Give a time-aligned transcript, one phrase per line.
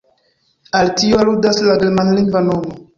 [0.79, 2.79] Al tio aludas la germanlingva nomo.